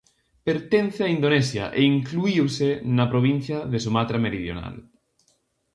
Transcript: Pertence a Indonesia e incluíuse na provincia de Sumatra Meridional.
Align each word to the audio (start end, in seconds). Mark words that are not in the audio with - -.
Pertence 0.47 0.99
a 1.05 1.11
Indonesia 1.17 1.65
e 1.79 1.81
incluíuse 1.95 2.69
na 2.95 3.05
provincia 3.13 3.57
de 3.71 3.77
Sumatra 3.85 4.17
Meridional. 4.25 4.75